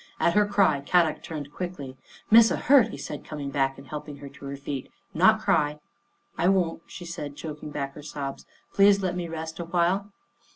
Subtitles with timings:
[0.19, 1.95] At her cry Kadok turned quickly,"
[2.31, 4.91] Missa hurt," he said, coming back and help ing her to her feet."
[5.23, 5.77] Not cry.""
[6.39, 10.11] I won't," she said, choking back her sobs." Please let me rest awhile."